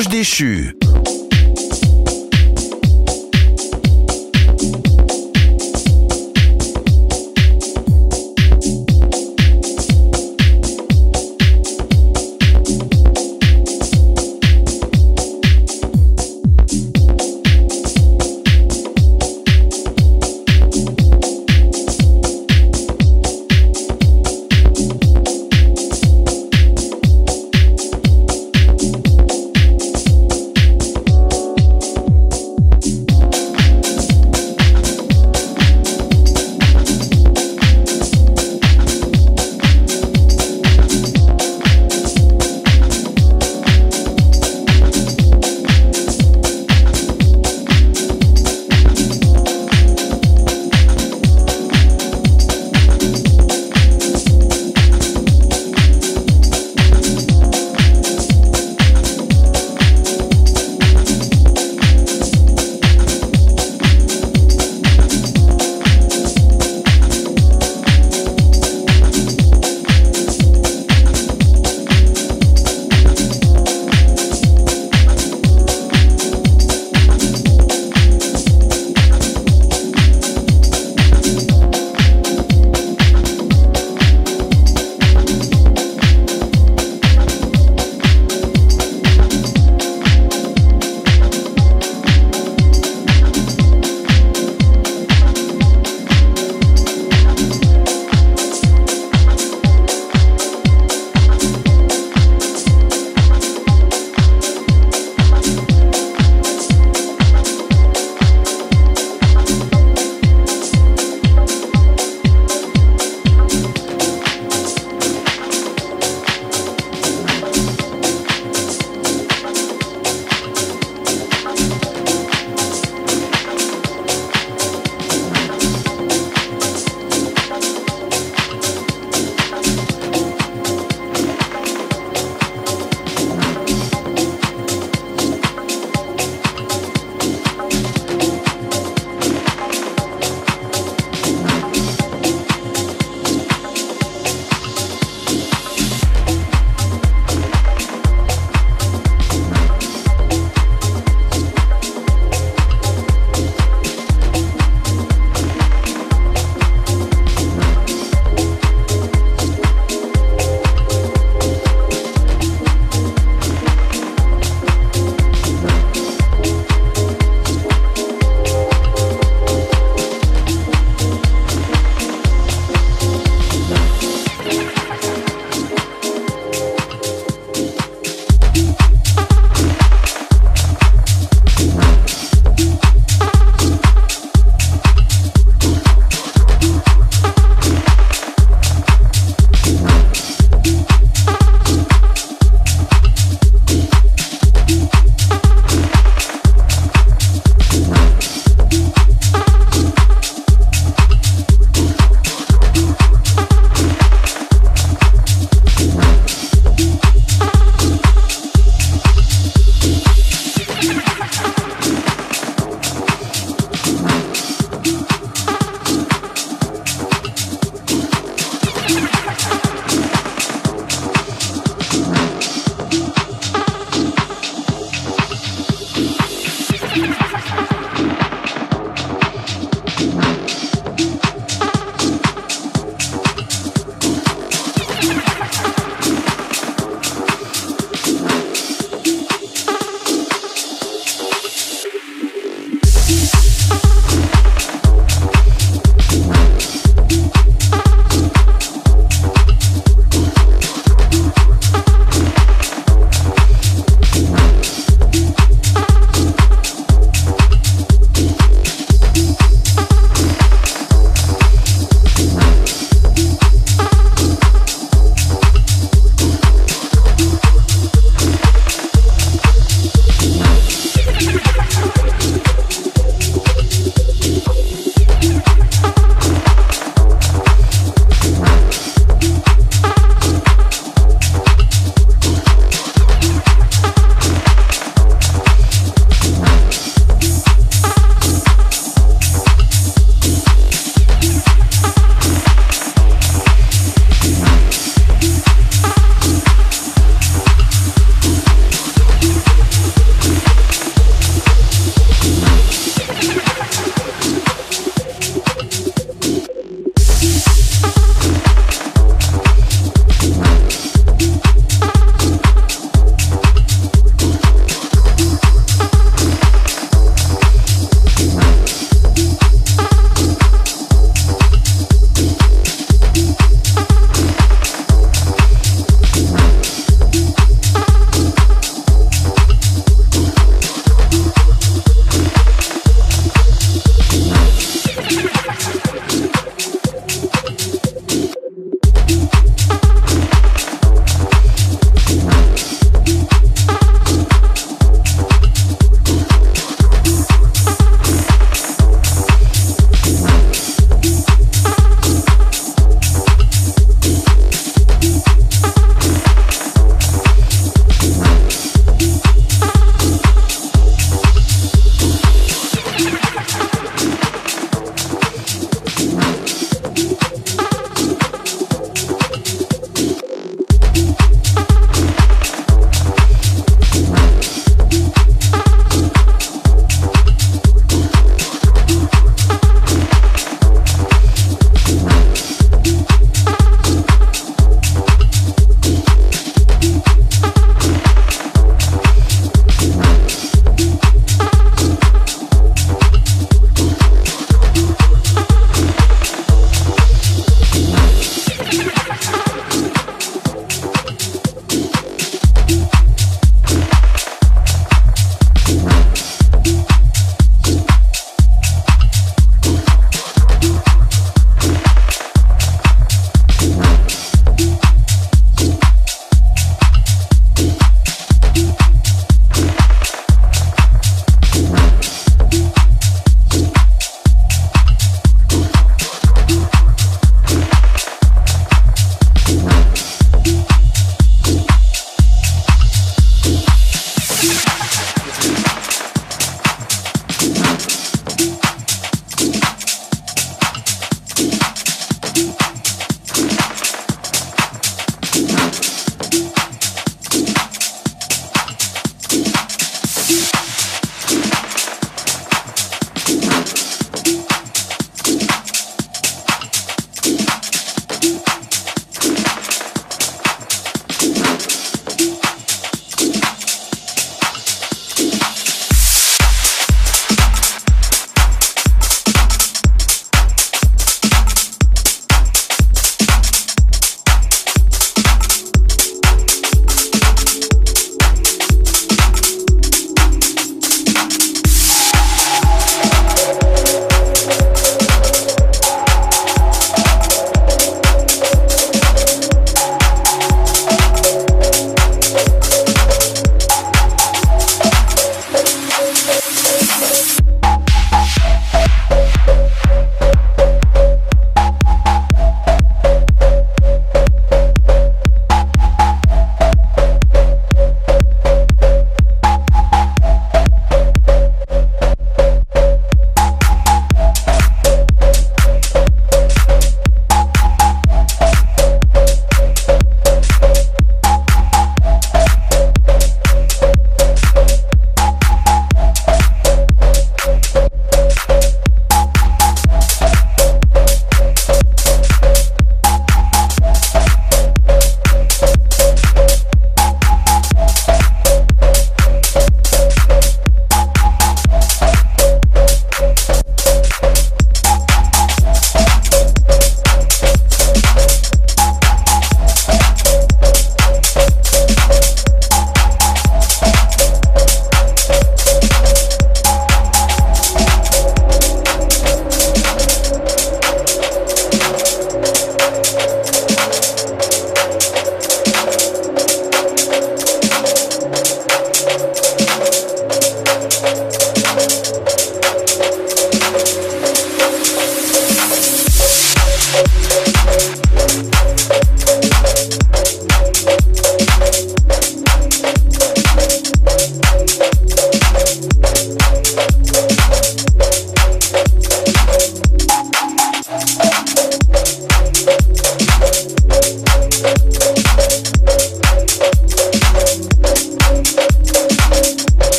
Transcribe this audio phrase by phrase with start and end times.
[0.00, 0.79] L'ange déchu.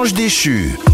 [0.00, 0.89] L'Ange déchu.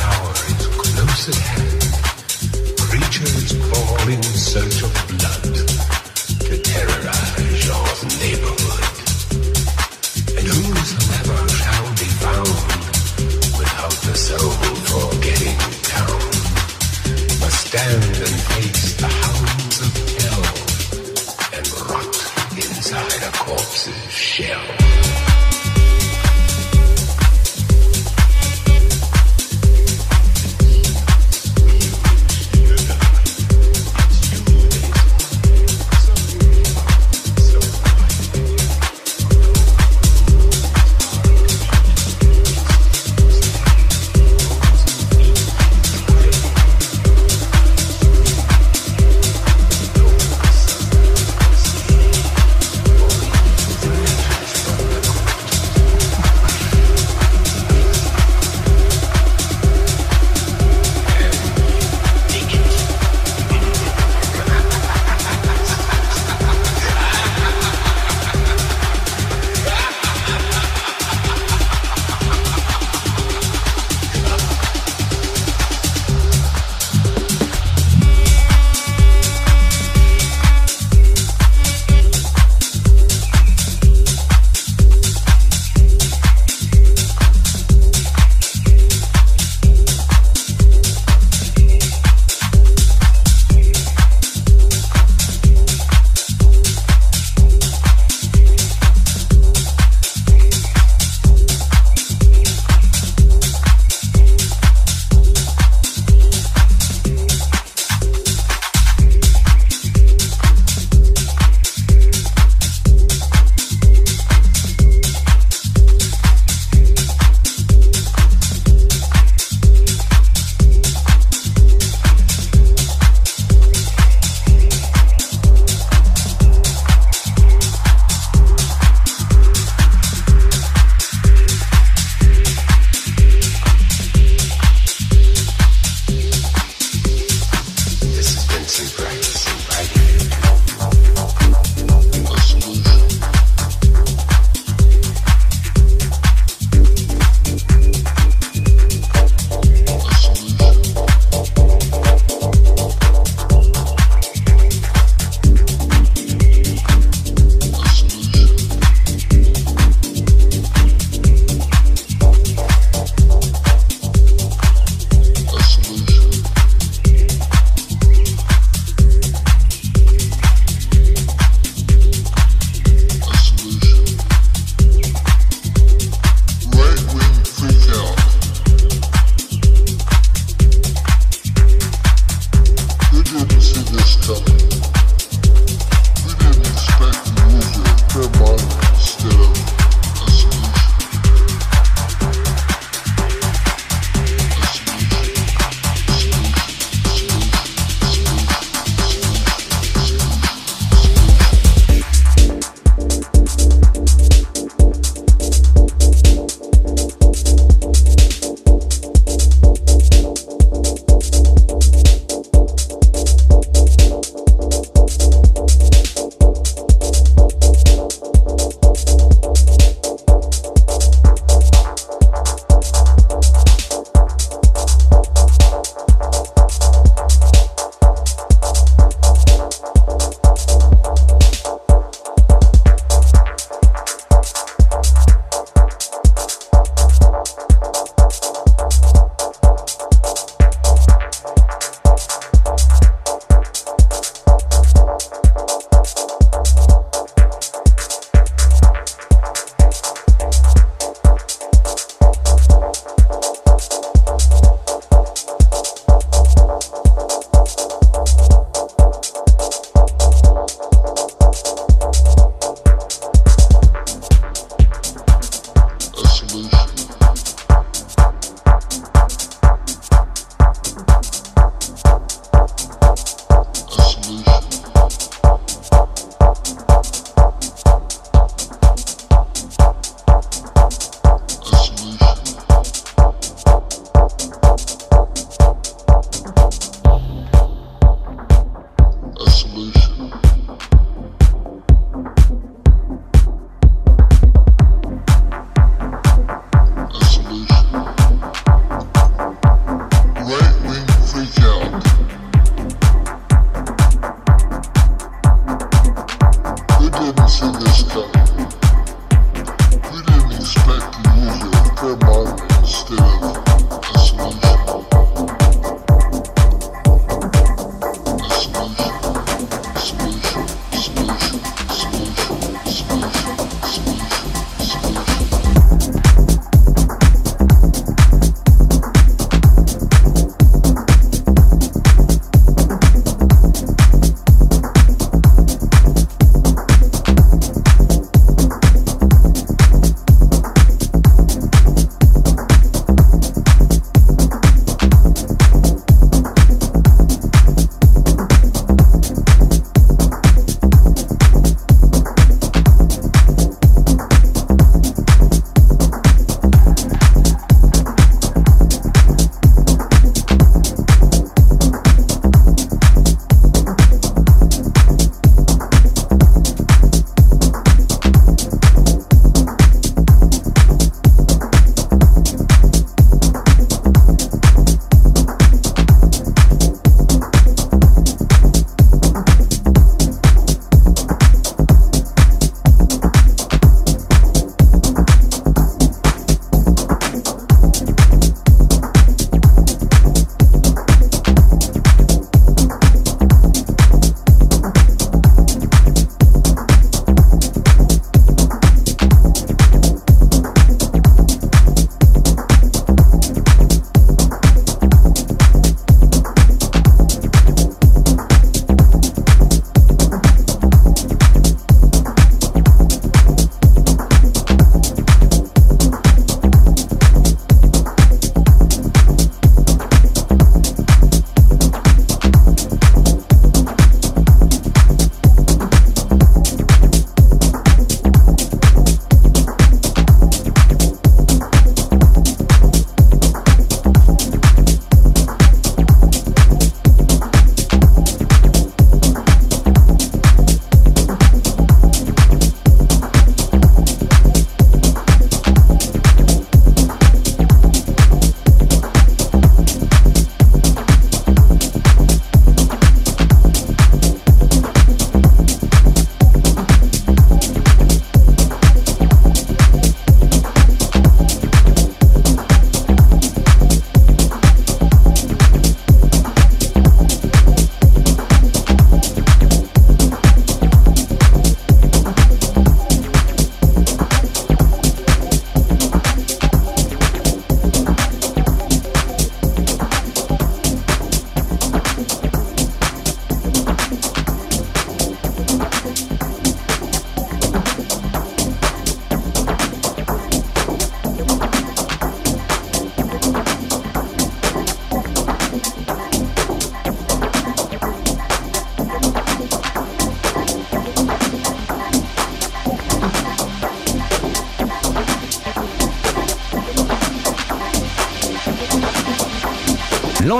[0.00, 1.79] power is close at hand.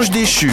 [0.00, 0.50] L'ange déchu.